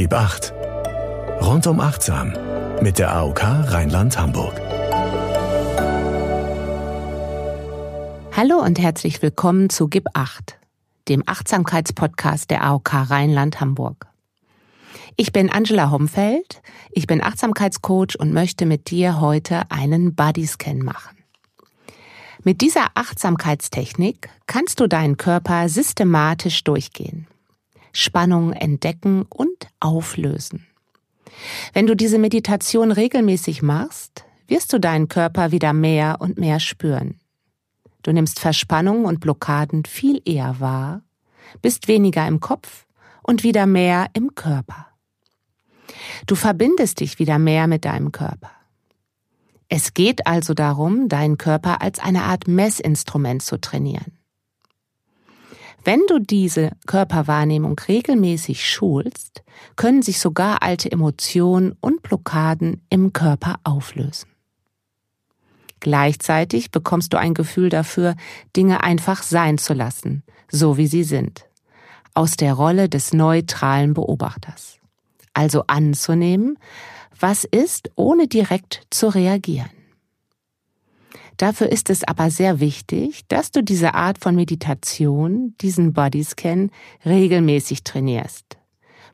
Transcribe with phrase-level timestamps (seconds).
[0.00, 0.54] Gib acht.
[1.42, 2.32] Rundum achtsam
[2.80, 4.58] mit der AOK Rheinland-Hamburg.
[8.34, 10.58] Hallo und herzlich willkommen zu Gib acht,
[11.10, 14.06] dem Achtsamkeitspodcast der AOK Rheinland-Hamburg.
[15.18, 16.62] Ich bin Angela Homfeld,
[16.92, 21.18] ich bin Achtsamkeitscoach und möchte mit dir heute einen Bodyscan machen.
[22.42, 27.26] Mit dieser Achtsamkeitstechnik kannst du deinen Körper systematisch durchgehen,
[27.92, 30.66] Spannung entdecken und auflösen.
[31.72, 37.20] Wenn du diese Meditation regelmäßig machst, wirst du deinen Körper wieder mehr und mehr spüren.
[38.02, 41.02] Du nimmst Verspannungen und Blockaden viel eher wahr,
[41.62, 42.86] bist weniger im Kopf
[43.22, 44.86] und wieder mehr im Körper.
[46.26, 48.50] Du verbindest dich wieder mehr mit deinem Körper.
[49.68, 54.19] Es geht also darum, deinen Körper als eine Art Messinstrument zu trainieren.
[55.84, 59.42] Wenn du diese Körperwahrnehmung regelmäßig schulst,
[59.76, 64.28] können sich sogar alte Emotionen und Blockaden im Körper auflösen.
[65.80, 68.14] Gleichzeitig bekommst du ein Gefühl dafür,
[68.54, 71.46] Dinge einfach sein zu lassen, so wie sie sind,
[72.12, 74.78] aus der Rolle des neutralen Beobachters.
[75.32, 76.58] Also anzunehmen,
[77.18, 79.70] was ist, ohne direkt zu reagieren.
[81.40, 86.70] Dafür ist es aber sehr wichtig, dass du diese Art von Meditation, diesen Bodyscan,
[87.06, 88.58] regelmäßig trainierst.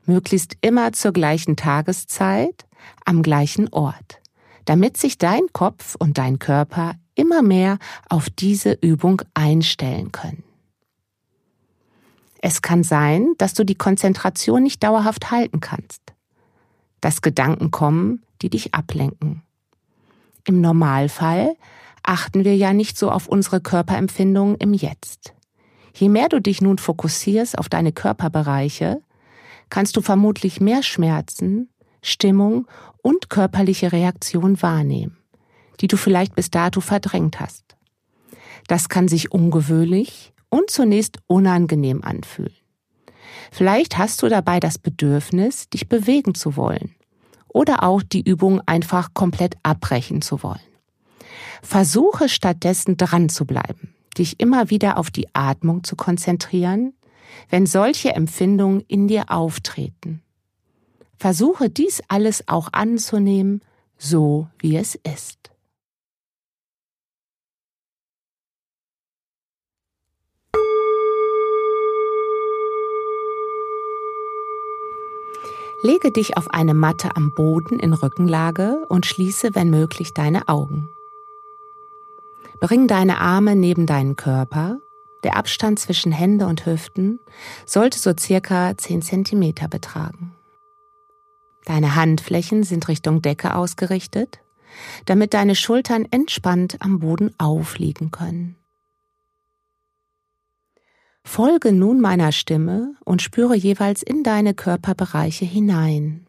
[0.05, 2.65] Möglichst immer zur gleichen Tageszeit,
[3.05, 4.19] am gleichen Ort,
[4.65, 7.77] damit sich dein Kopf und dein Körper immer mehr
[8.09, 10.43] auf diese Übung einstellen können.
[12.41, 16.01] Es kann sein, dass du die Konzentration nicht dauerhaft halten kannst
[17.01, 19.41] dass Gedanken kommen, die dich ablenken.
[20.45, 21.55] Im Normalfall
[22.07, 25.33] achten wir ja nicht so auf unsere Körperempfindungen im Jetzt.
[25.93, 29.01] Je mehr du dich nun fokussierst auf deine Körperbereiche,
[29.69, 31.69] kannst du vermutlich mehr Schmerzen,
[32.01, 32.67] Stimmung
[33.01, 35.17] und körperliche Reaktion wahrnehmen,
[35.81, 37.75] die du vielleicht bis dato verdrängt hast.
[38.67, 42.53] Das kann sich ungewöhnlich und zunächst unangenehm anfühlen.
[43.51, 46.95] Vielleicht hast du dabei das Bedürfnis, dich bewegen zu wollen
[47.47, 50.59] oder auch die Übung einfach komplett abbrechen zu wollen.
[51.61, 56.93] Versuche stattdessen dran zu bleiben, dich immer wieder auf die Atmung zu konzentrieren,
[57.49, 60.21] wenn solche Empfindungen in dir auftreten.
[61.17, 63.61] Versuche dies alles auch anzunehmen,
[63.97, 65.51] so wie es ist.
[75.83, 80.89] Lege dich auf eine Matte am Boden in Rückenlage und schließe, wenn möglich, deine Augen.
[82.59, 84.79] Bring deine Arme neben deinen Körper.
[85.23, 87.19] Der Abstand zwischen Hände und Hüften
[87.65, 90.33] sollte so circa 10 cm betragen.
[91.65, 94.39] Deine Handflächen sind Richtung Decke ausgerichtet,
[95.05, 98.55] damit deine Schultern entspannt am Boden aufliegen können.
[101.23, 106.25] Folge nun meiner Stimme und spüre jeweils in deine Körperbereiche hinein.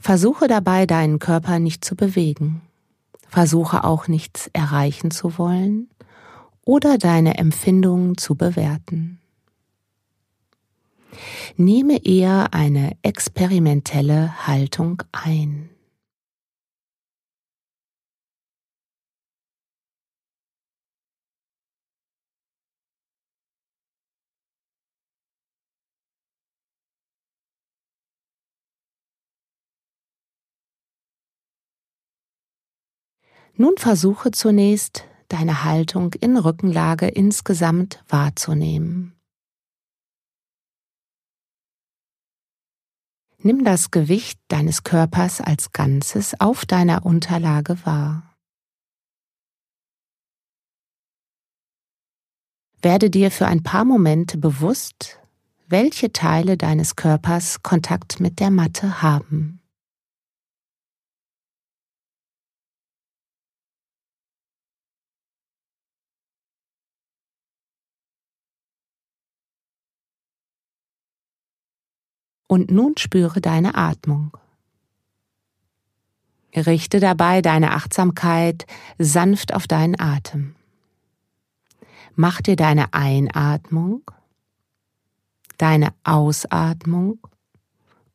[0.00, 2.62] Versuche dabei deinen Körper nicht zu bewegen.
[3.30, 5.88] Versuche auch nichts erreichen zu wollen
[6.64, 9.20] oder deine Empfindungen zu bewerten.
[11.56, 15.70] Nehme eher eine experimentelle Haltung ein.
[33.54, 39.14] Nun versuche zunächst, deine Haltung in Rückenlage insgesamt wahrzunehmen.
[43.42, 48.36] Nimm das Gewicht deines Körpers als Ganzes auf deiner Unterlage wahr.
[52.82, 55.18] Werde dir für ein paar Momente bewusst,
[55.68, 59.59] welche Teile deines Körpers Kontakt mit der Matte haben.
[72.50, 74.36] Und nun spüre deine Atmung.
[76.52, 78.66] Richte dabei deine Achtsamkeit
[78.98, 80.56] sanft auf deinen Atem.
[82.16, 84.02] Mach dir deine Einatmung,
[85.58, 87.20] deine Ausatmung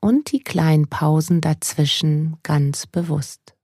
[0.02, 3.55] und die kleinen Pausen dazwischen ganz bewusst.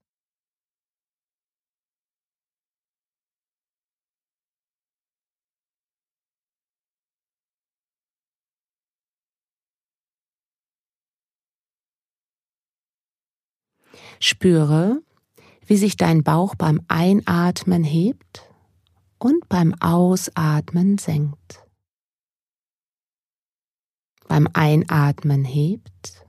[14.24, 15.02] Spüre,
[15.66, 18.48] wie sich dein Bauch beim Einatmen hebt
[19.18, 21.66] und beim Ausatmen senkt.
[24.28, 26.26] Beim Einatmen hebt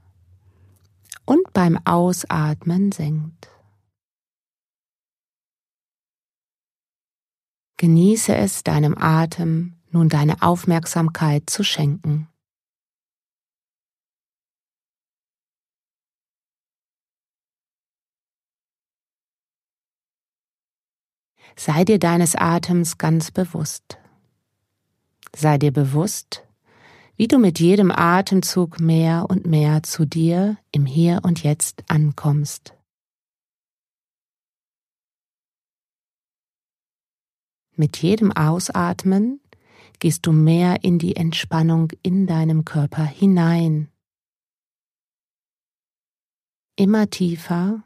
[1.24, 3.48] und beim Ausatmen senkt.
[7.76, 12.31] Genieße es, deinem Atem nun deine Aufmerksamkeit zu schenken.
[21.56, 23.98] Sei dir deines Atems ganz bewusst.
[25.34, 26.44] Sei dir bewusst,
[27.16, 32.74] wie du mit jedem Atemzug mehr und mehr zu dir im Hier und Jetzt ankommst.
[37.74, 39.40] Mit jedem Ausatmen
[39.98, 43.88] gehst du mehr in die Entspannung in deinem Körper hinein.
[46.76, 47.84] Immer tiefer,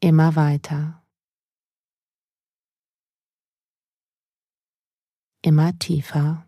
[0.00, 1.02] immer weiter.
[5.46, 6.46] Immer tiefer.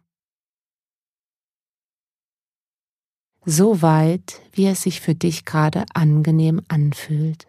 [3.44, 7.47] So weit, wie es sich für dich gerade angenehm anfühlt.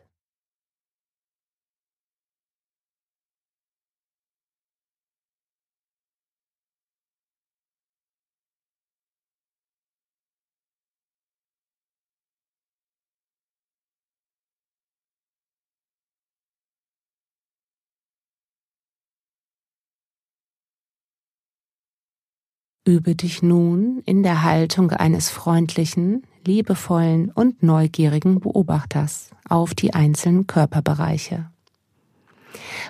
[22.90, 30.48] Übe dich nun in der Haltung eines freundlichen, liebevollen und neugierigen Beobachters auf die einzelnen
[30.48, 31.52] Körperbereiche.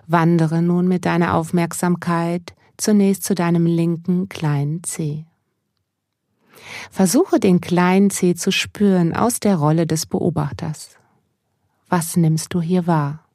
[0.08, 5.26] Wandere nun mit deiner Aufmerksamkeit zunächst zu deinem linken kleinen Zeh.
[6.90, 10.92] Versuche den kleinen Zeh zu spüren aus der Rolle des Beobachters.
[11.90, 13.26] Was nimmst du hier wahr?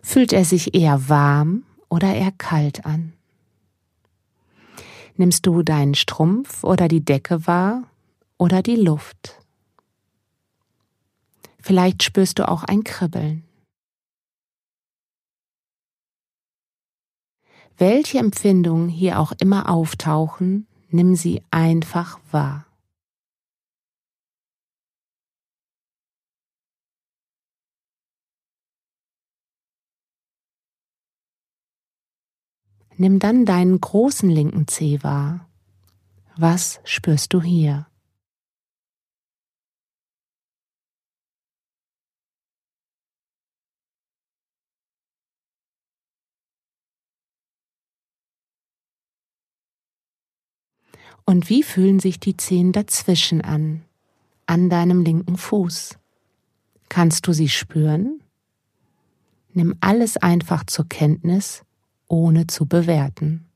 [0.00, 3.12] Fühlt er sich eher warm oder eher kalt an?
[5.16, 7.84] Nimmst du deinen Strumpf oder die Decke wahr
[8.38, 9.38] oder die Luft?
[11.60, 13.44] Vielleicht spürst du auch ein Kribbeln.
[17.78, 22.66] Welche Empfindungen hier auch immer auftauchen, nimm sie einfach wahr.
[33.02, 35.48] Nimm dann deinen großen linken Zeh wahr.
[36.36, 37.88] Was spürst du hier?
[51.24, 53.82] Und wie fühlen sich die Zehen dazwischen an,
[54.46, 55.98] an deinem linken Fuß?
[56.88, 58.22] Kannst du sie spüren?
[59.54, 61.64] Nimm alles einfach zur Kenntnis
[62.12, 63.48] ohne zu bewerten.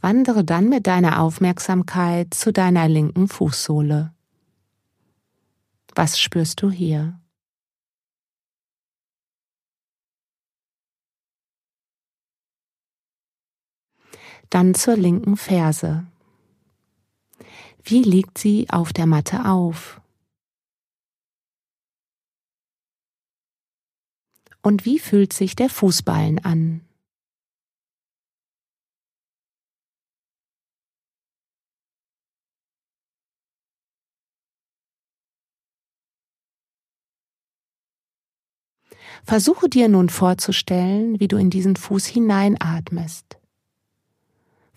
[0.00, 4.12] Wandere dann mit deiner Aufmerksamkeit zu deiner linken Fußsohle.
[5.94, 7.20] Was spürst du hier?
[14.50, 16.06] Dann zur linken Ferse.
[17.84, 20.00] Wie liegt sie auf der Matte auf?
[24.62, 26.82] Und wie fühlt sich der Fußballen an?
[39.24, 43.37] Versuche dir nun vorzustellen, wie du in diesen Fuß hineinatmest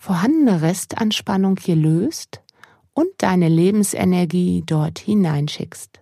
[0.01, 2.41] vorhandene Restanspannung hier löst
[2.93, 6.00] und deine Lebensenergie dort hineinschickst.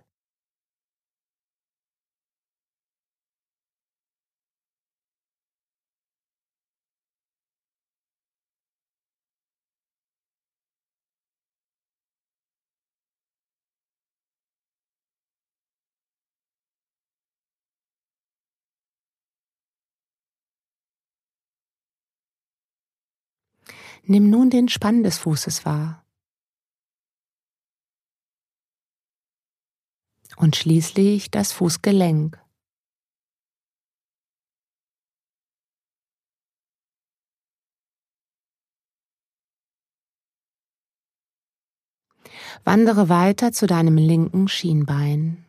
[24.04, 26.04] Nimm nun den Spann des Fußes wahr.
[30.36, 32.40] Und schließlich das Fußgelenk.
[42.64, 45.44] Wandere weiter zu deinem linken Schienbein.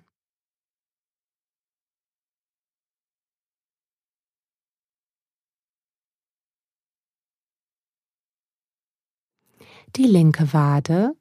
[9.95, 11.15] Die linke Wade,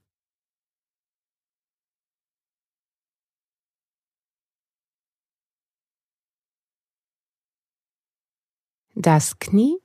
[8.95, 9.79] das Knie,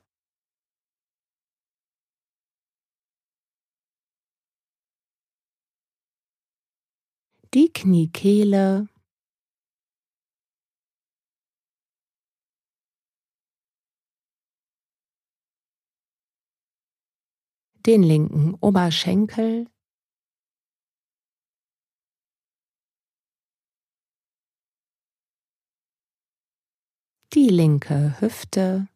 [7.54, 8.88] die Kniekehle,
[17.86, 19.66] den linken Oberschenkel,
[27.32, 28.88] die linke Hüfte,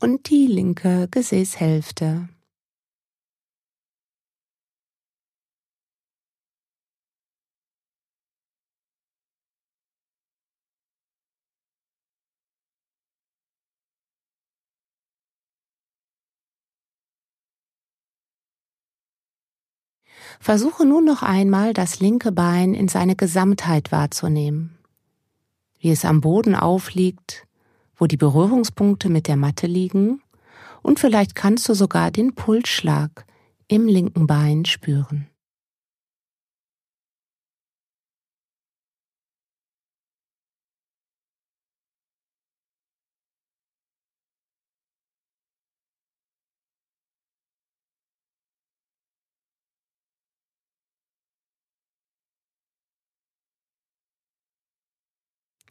[0.00, 2.28] und die linke Gesäßhälfte.
[20.40, 24.78] Versuche nun noch einmal das linke Bein in seine Gesamtheit wahrzunehmen,
[25.80, 27.46] wie es am Boden aufliegt,
[27.96, 30.22] wo die Berührungspunkte mit der Matte liegen
[30.82, 33.26] und vielleicht kannst du sogar den Pulsschlag
[33.66, 35.28] im linken Bein spüren.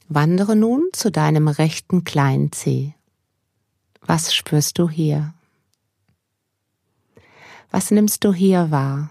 [0.10, 2.94] Wandere nun zu deinem rechten kleinen Zeh.
[4.02, 5.34] Was spürst du hier?
[7.72, 9.10] Was nimmst du hier wahr?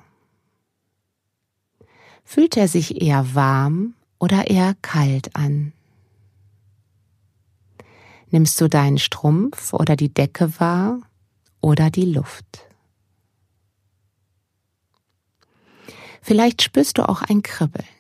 [2.25, 5.73] Fühlt er sich eher warm oder eher kalt an?
[8.31, 11.01] Nimmst du deinen Strumpf oder die Decke wahr
[11.61, 12.67] oder die Luft?
[16.23, 17.96] Vielleicht spürst du auch ein Kribbeln.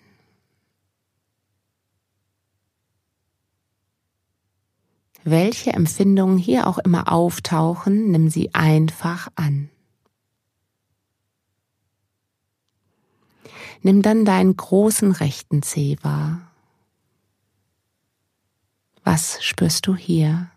[5.28, 9.68] Welche Empfindungen hier auch immer auftauchen, nimm sie einfach an.
[13.82, 16.52] Nimm dann deinen großen rechten Zeh wahr.
[19.02, 20.48] Was spürst du hier?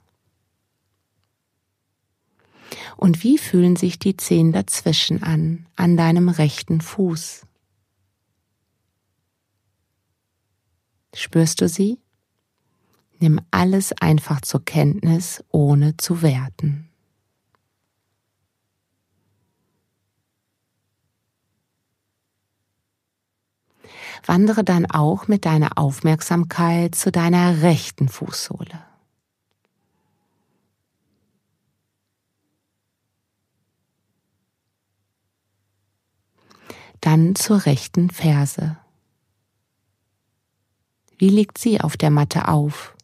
[2.95, 7.41] Und wie fühlen sich die Zehen dazwischen an, an deinem rechten Fuß?
[11.15, 11.97] Spürst du sie?
[13.19, 16.89] Nimm alles einfach zur Kenntnis, ohne zu werten.
[24.25, 28.85] Wandere dann auch mit deiner Aufmerksamkeit zu deiner rechten Fußsohle.
[37.01, 38.77] Dann zur rechten Ferse.
[41.17, 42.95] Wie liegt sie auf der Matte auf?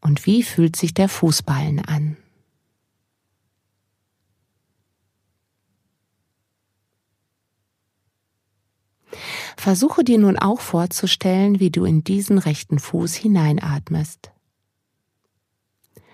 [0.00, 2.16] Und wie fühlt sich der Fußballen an?
[9.56, 14.30] Versuche dir nun auch vorzustellen, wie du in diesen rechten Fuß hineinatmest.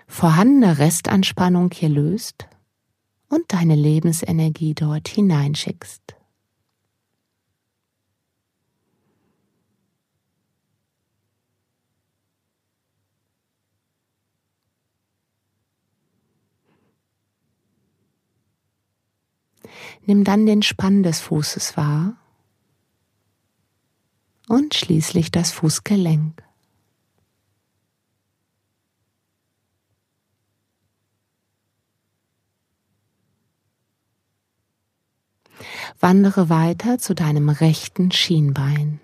[0.08, 2.48] Vorhandene Restanspannung hier löst
[3.28, 6.15] und deine Lebensenergie dort hineinschickst.
[20.04, 22.16] Nimm dann den Spann des Fußes wahr
[24.48, 26.42] und schließlich das Fußgelenk.
[36.00, 39.00] Wandere weiter zu deinem rechten Schienbein.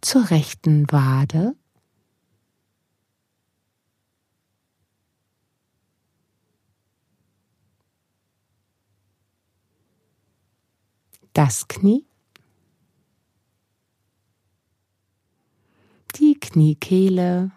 [0.00, 1.54] Zur rechten Wade.
[11.32, 12.04] Das Knie,
[16.16, 17.50] die Kniekehle,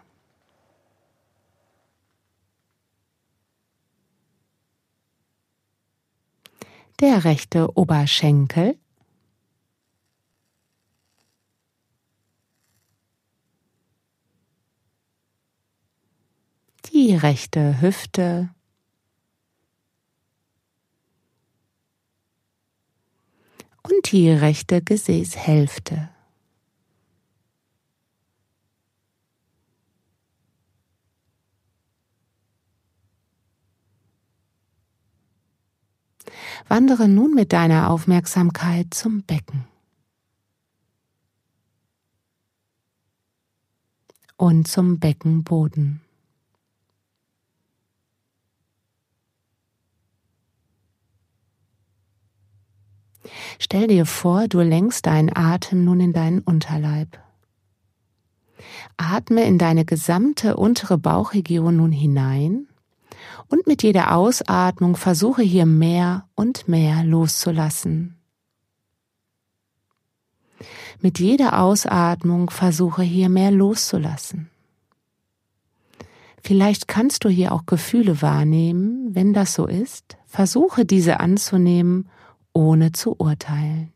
[7.00, 8.78] der rechte Oberschenkel,
[16.92, 18.55] die rechte Hüfte,
[23.88, 26.08] und die rechte Gesäßhälfte.
[36.68, 39.66] Wandere nun mit deiner Aufmerksamkeit zum Becken.
[44.36, 46.05] Und zum Beckenboden.
[53.58, 57.18] Stell dir vor, du lenkst deinen Atem nun in deinen Unterleib.
[58.96, 62.66] Atme in deine gesamte untere Bauchregion nun hinein
[63.48, 68.16] und mit jeder Ausatmung versuche hier mehr und mehr loszulassen.
[71.00, 74.50] Mit jeder Ausatmung versuche hier mehr loszulassen.
[76.42, 79.14] Vielleicht kannst du hier auch Gefühle wahrnehmen.
[79.14, 82.08] Wenn das so ist, versuche diese anzunehmen,
[82.56, 83.92] ohne zu urteilen.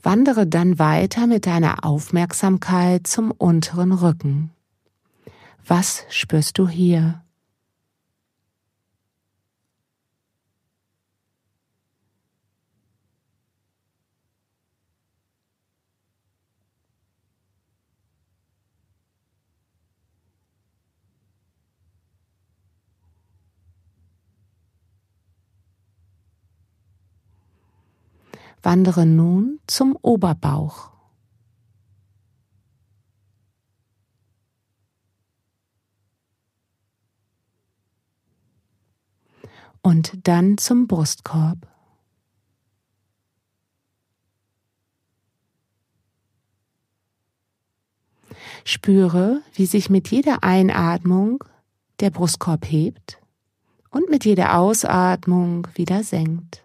[0.00, 4.50] Wandere dann weiter mit deiner Aufmerksamkeit zum unteren Rücken.
[5.66, 7.23] Was spürst du hier?
[28.64, 30.90] Wandere nun zum Oberbauch.
[39.82, 41.68] Und dann zum Brustkorb.
[48.64, 51.44] Spüre, wie sich mit jeder Einatmung
[52.00, 53.18] der Brustkorb hebt
[53.90, 56.63] und mit jeder Ausatmung wieder senkt.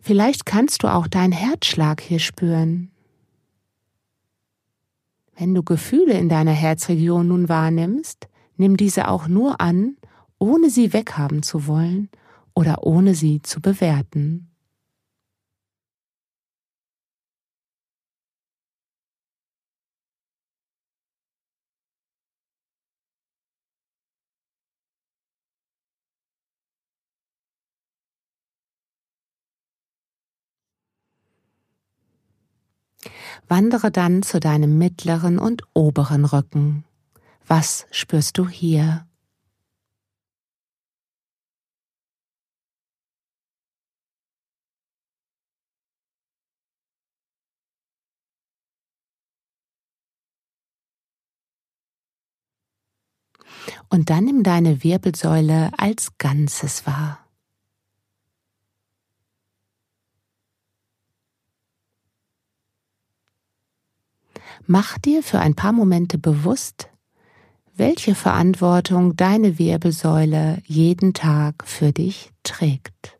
[0.00, 2.90] Vielleicht kannst du auch deinen Herzschlag hier spüren.
[5.36, 9.96] Wenn du Gefühle in deiner Herzregion nun wahrnimmst, nimm diese auch nur an,
[10.38, 12.10] ohne sie weghaben zu wollen
[12.54, 14.51] oder ohne sie zu bewerten.
[33.48, 36.84] Wandere dann zu deinem mittleren und oberen Rücken.
[37.46, 39.06] Was spürst du hier?
[53.88, 57.21] Und dann nimm deine Wirbelsäule als Ganzes wahr.
[64.66, 66.88] Mach dir für ein paar Momente bewusst,
[67.74, 73.18] welche Verantwortung deine Wirbelsäule jeden Tag für dich trägt.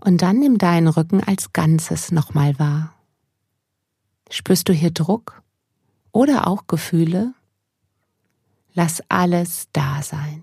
[0.00, 2.94] Und dann nimm deinen Rücken als Ganzes nochmal wahr.
[4.30, 5.42] Spürst du hier Druck
[6.12, 7.34] oder auch Gefühle?
[8.72, 10.42] Lass alles da sein.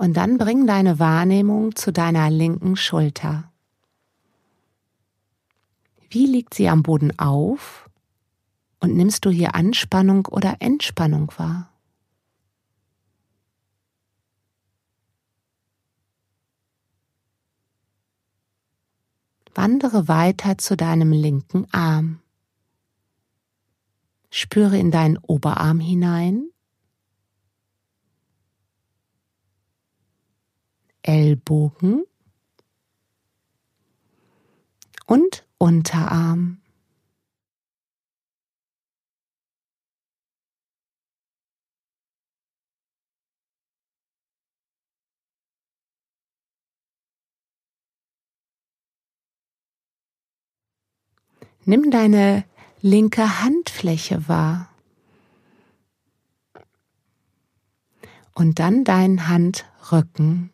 [0.00, 3.52] Und dann bring deine Wahrnehmung zu deiner linken Schulter.
[6.08, 7.90] Wie liegt sie am Boden auf?
[8.78, 11.70] Und nimmst du hier Anspannung oder Entspannung wahr?
[19.54, 22.22] Wandere weiter zu deinem linken Arm.
[24.30, 26.50] Spüre in deinen Oberarm hinein
[31.10, 32.04] Ellbogen
[35.06, 36.58] und Unterarm.
[51.64, 52.44] Nimm deine
[52.82, 54.68] linke Handfläche wahr.
[58.32, 60.52] Und dann dein Handrücken.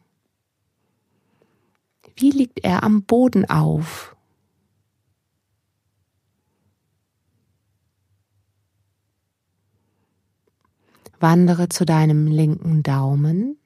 [2.18, 4.16] Wie liegt er am Boden auf?
[11.20, 13.59] Wandere zu deinem linken Daumen,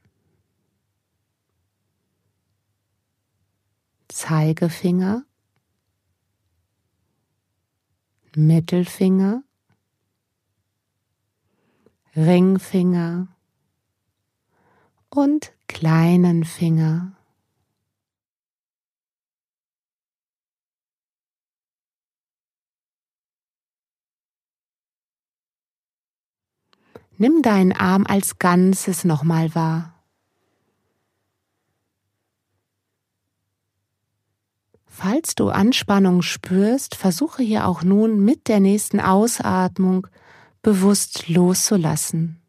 [4.08, 5.24] Zeigefinger,
[8.34, 9.44] Mittelfinger,
[12.16, 13.28] Ringfinger
[15.10, 17.19] und kleinen Finger.
[27.20, 29.92] Nimm deinen Arm als Ganzes nochmal wahr.
[34.86, 40.06] Falls du Anspannung spürst, versuche hier auch nun mit der nächsten Ausatmung
[40.62, 42.40] bewusst loszulassen.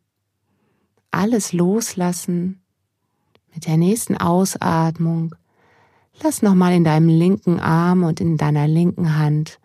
[1.11, 2.61] Alles loslassen.
[3.53, 5.35] Mit der nächsten Ausatmung
[6.23, 9.59] lass nochmal in deinem linken Arm und in deiner linken Hand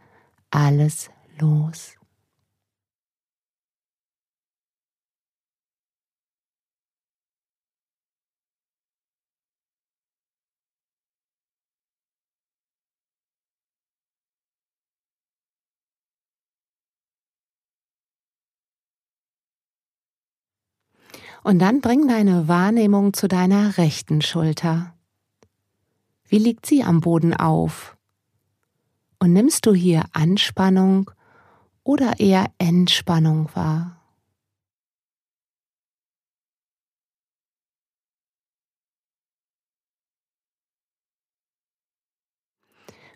[0.51, 1.96] alles los.
[21.47, 24.97] Und dann bring deine Wahrnehmung zu deiner rechten Schulter.
[26.25, 27.97] Wie liegt sie am Boden auf?
[29.21, 31.09] Und nimmst du hier Anspannung
[31.85, 34.03] oder eher Entspannung wahr?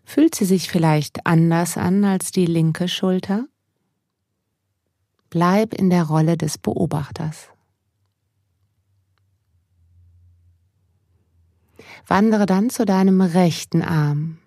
[0.04, 3.48] Fühlt sie sich vielleicht anders an als die linke Schulter?
[5.30, 7.48] Bleib in der Rolle des Beobachters.
[12.06, 14.38] Wandere dann zu deinem rechten Arm.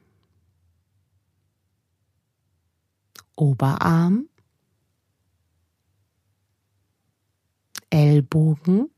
[3.36, 4.28] Oberarm,
[7.90, 8.90] Ellbogen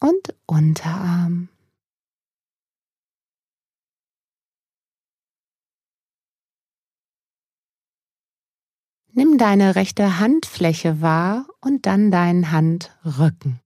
[0.00, 1.48] und Unterarm.
[9.16, 13.60] Nimm deine rechte Handfläche wahr und dann deinen Handrücken.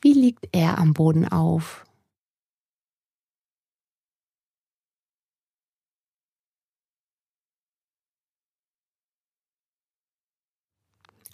[0.00, 1.86] Wie liegt er am Boden auf?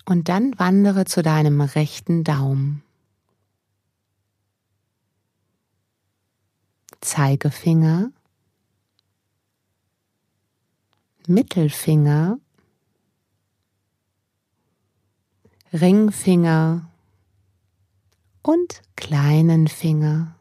[0.05, 2.83] Und dann wandere zu deinem rechten Daumen.
[7.09, 8.13] Zeigefinger,
[11.27, 12.39] Mittelfinger,
[15.73, 16.91] Ringfinger
[18.43, 20.37] und kleinen Finger.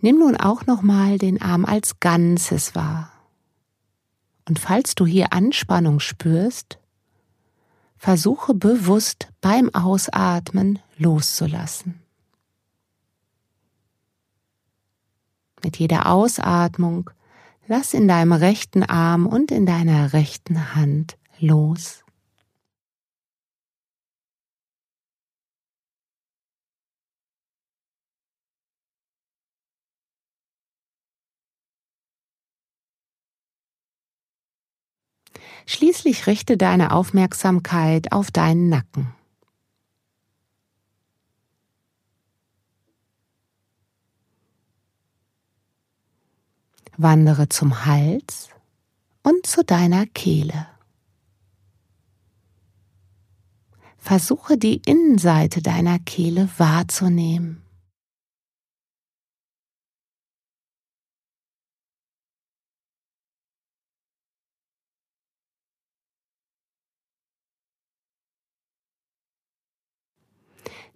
[0.00, 3.12] Nimm nun auch nochmal den Arm als Ganzes wahr.
[4.48, 6.78] Und falls du hier Anspannung spürst,
[7.96, 12.00] versuche bewusst beim Ausatmen loszulassen.
[15.62, 17.10] Mit jeder Ausatmung
[17.66, 22.05] lass in deinem rechten Arm und in deiner rechten Hand los.
[35.66, 39.12] Schließlich richte deine Aufmerksamkeit auf deinen Nacken.
[46.96, 48.48] Wandere zum Hals
[49.22, 50.68] und zu deiner Kehle.
[53.98, 57.65] Versuche die Innenseite deiner Kehle wahrzunehmen.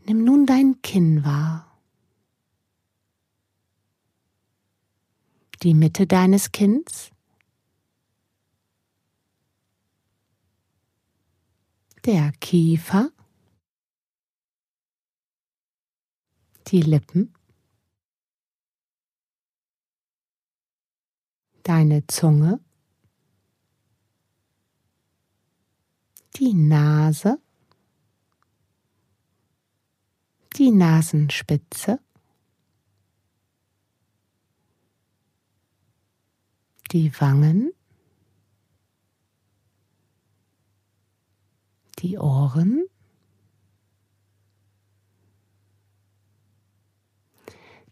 [0.07, 1.67] Nimm nun dein Kinn wahr.
[5.63, 7.11] Die Mitte deines Kinns.
[12.07, 13.11] Der Kiefer.
[16.69, 17.35] Die Lippen.
[21.63, 22.61] Deine Zunge.
[26.37, 27.39] Die Nase
[30.57, 32.01] die Nasenspitze,
[36.93, 37.73] die Wangen,
[42.01, 42.87] die Ohren,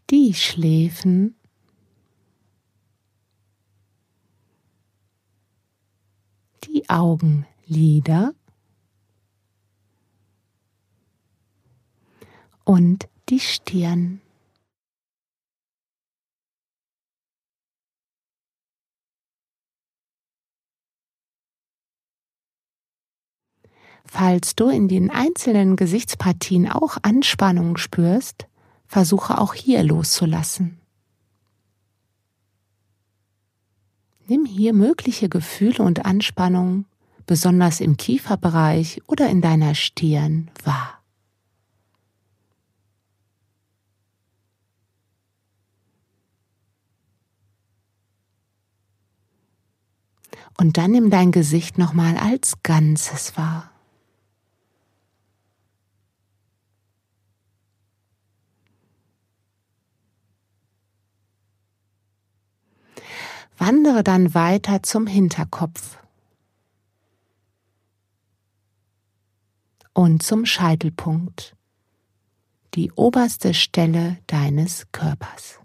[0.09, 1.35] die Schläfen,
[6.63, 8.33] die Augenlider
[12.69, 14.21] und die Stirn.
[24.05, 28.45] Falls du in den einzelnen Gesichtspartien auch Anspannung spürst,
[28.85, 30.77] versuche auch hier loszulassen.
[34.27, 36.85] Nimm hier mögliche Gefühle und Anspannung,
[37.25, 40.98] besonders im Kieferbereich oder in deiner Stirn, wahr.
[50.59, 53.71] Und dann nimm dein Gesicht nochmal als Ganzes wahr.
[63.57, 65.97] Wandere dann weiter zum Hinterkopf
[69.93, 71.55] und zum Scheitelpunkt,
[72.73, 75.61] die oberste Stelle deines Körpers.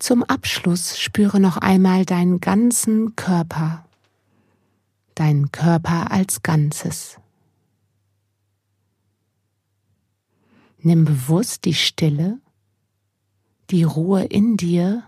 [0.00, 3.84] Zum Abschluss spüre noch einmal deinen ganzen Körper,
[5.14, 7.18] deinen Körper als Ganzes.
[10.78, 12.40] Nimm bewusst die Stille,
[13.68, 15.04] die Ruhe in dir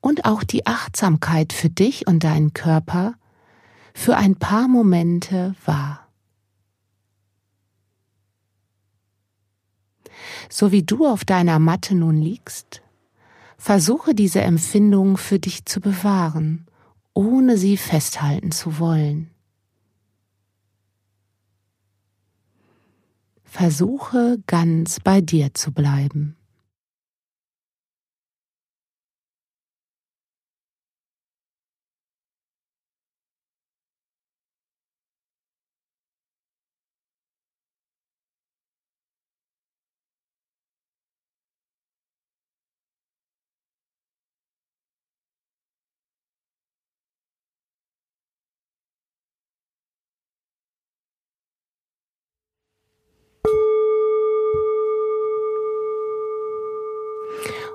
[0.00, 3.14] und auch die Achtsamkeit für dich und deinen Körper
[3.94, 6.06] für ein paar Momente wahr.
[10.48, 12.81] So wie du auf deiner Matte nun liegst,
[13.64, 16.66] Versuche diese Empfindung für dich zu bewahren,
[17.14, 19.30] ohne sie festhalten zu wollen.
[23.44, 26.34] Versuche ganz bei dir zu bleiben.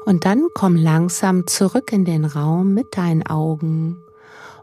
[0.08, 4.06] Und dann komm langsam zurück in den Raum mit deinen Augen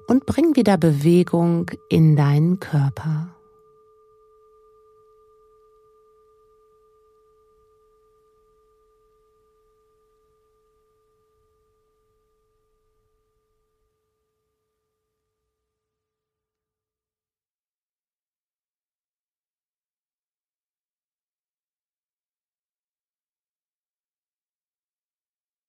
[0.07, 3.34] und bring wieder Bewegung in deinen Körper.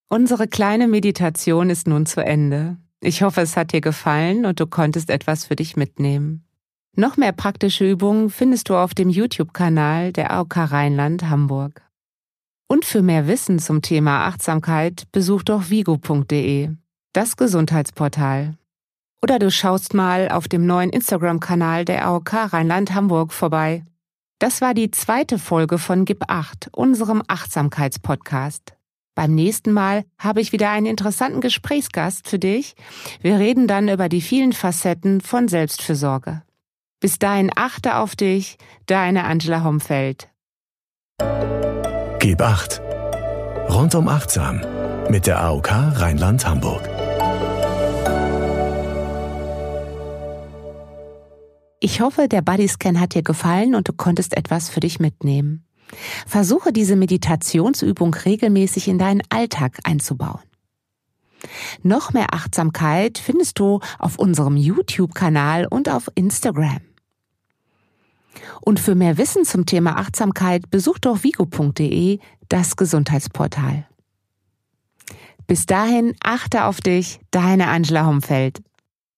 [0.08, 2.78] Unsere kleine Meditation ist nun zu Ende.
[3.02, 6.46] Ich hoffe, es hat dir gefallen und du konntest etwas für dich mitnehmen.
[6.96, 11.82] Noch mehr praktische Übungen findest du auf dem YouTube-Kanal der AOK Rheinland Hamburg.
[12.68, 16.70] Und für mehr Wissen zum Thema Achtsamkeit besuch doch vigo.de,
[17.14, 18.56] das Gesundheitsportal.
[19.22, 23.84] Oder du schaust mal auf dem neuen Instagram-Kanal der AOK Rheinland Hamburg vorbei.
[24.40, 28.75] Das war die zweite Folge von Gib Acht, unserem Achtsamkeitspodcast.
[29.16, 32.76] Beim nächsten Mal habe ich wieder einen interessanten Gesprächsgast für dich.
[33.22, 36.44] Wir reden dann über die vielen Facetten von Selbstfürsorge.
[37.00, 40.28] Bis dahin achte auf dich, deine Angela Homfeld.
[42.20, 42.82] Gib acht.
[43.70, 44.62] Rundum achtsam
[45.10, 46.90] mit der AOK Rheinland-Hamburg.
[51.80, 55.66] Ich hoffe, der Bodyscan hat dir gefallen und du konntest etwas für dich mitnehmen.
[56.28, 60.42] Versuche diese Meditationsübung regelmäßig in deinen Alltag einzubauen.
[61.84, 66.82] Noch mehr Achtsamkeit findest du auf unserem YouTube-Kanal und auf Instagram.
[68.62, 73.88] Und für mehr Wissen zum Thema Achtsamkeit besuch doch vigo.de, das Gesundheitsportal.
[75.48, 78.62] Bis dahin achte auf dich, deine Angela Homfeld.